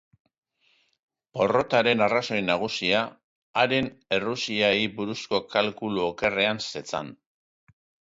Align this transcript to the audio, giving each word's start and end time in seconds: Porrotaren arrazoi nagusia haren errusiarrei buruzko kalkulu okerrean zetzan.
Porrotaren 1.37 2.01
arrazoi 2.05 2.39
nagusia 2.47 3.03
haren 3.65 3.93
errusiarrei 4.19 4.83
buruzko 4.99 5.45
kalkulu 5.57 6.07
okerrean 6.11 6.67
zetzan. 6.69 7.19